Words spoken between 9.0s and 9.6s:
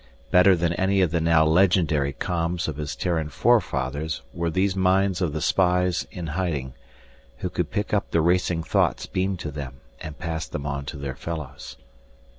beamed to